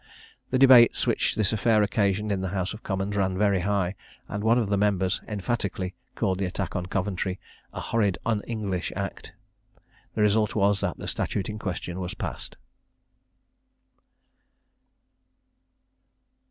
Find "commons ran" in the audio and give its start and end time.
2.81-3.37